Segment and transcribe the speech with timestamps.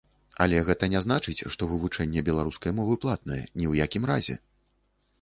[0.45, 4.43] Але гэта не значыць, што вывучэнне беларускай мовы платнае, ні ў якім разе!